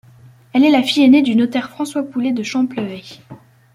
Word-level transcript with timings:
Elle 0.53 0.63
est 0.65 0.71
la 0.71 0.81
fille 0.81 1.03
aînée 1.03 1.21
du 1.21 1.35
notaire 1.35 1.69
François 1.69 2.01
Poulet 2.01 2.31
de 2.31 2.41
Champlevey. 2.41 3.03